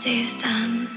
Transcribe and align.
day's 0.00 0.40
done 0.40 0.88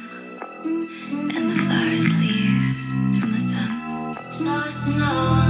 and 0.64 1.52
the 1.52 1.56
flowers 1.56 2.18
leave 2.22 2.76
from 3.20 3.32
the 3.34 3.40
sun. 3.40 4.14
So 4.14 4.60
snow. 4.70 5.43